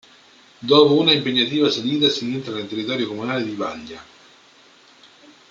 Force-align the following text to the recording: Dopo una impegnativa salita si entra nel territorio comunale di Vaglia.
Dopo 0.57 0.95
una 0.99 1.11
impegnativa 1.13 1.69
salita 1.69 2.09
si 2.09 2.25
entra 2.33 2.55
nel 2.55 2.67
territorio 2.67 3.07
comunale 3.07 3.43
di 3.43 3.53
Vaglia. 3.53 4.03